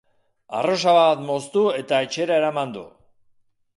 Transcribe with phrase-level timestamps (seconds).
[0.59, 2.87] Arrosa bat moztu eta etxera eraman du.